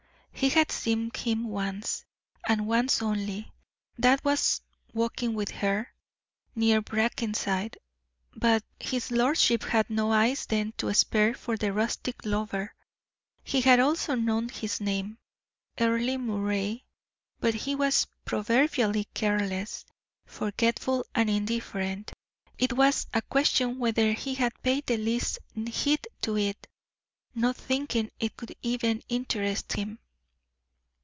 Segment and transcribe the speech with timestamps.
[0.33, 2.03] He had seen him once,
[2.47, 3.51] and once only
[3.99, 5.93] that was walking with her,
[6.55, 7.77] near Brackenside.
[8.35, 12.73] But his lordship had no eyes then to spare for the rustic lover.
[13.43, 15.19] He had also known his name
[15.79, 16.85] Earle Moray
[17.39, 19.85] but he was proverbially careless,
[20.25, 22.13] forgetful and indifferent.
[22.57, 25.37] It was a question whether he had paid the least
[25.67, 26.65] heed to it,
[27.35, 29.99] not thinking it could even interest him.